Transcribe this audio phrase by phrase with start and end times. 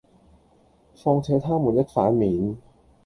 [0.97, 2.55] 況且他們一翻臉，